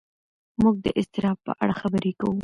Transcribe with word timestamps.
موږ 0.61 0.75
د 0.85 0.87
اضطراب 0.99 1.37
په 1.45 1.51
اړه 1.63 1.73
خبرې 1.81 2.11
کوو. 2.19 2.37